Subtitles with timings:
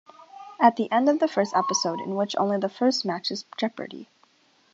[0.59, 4.09] At the end of the first episode, in which only the first match's Jeopardy!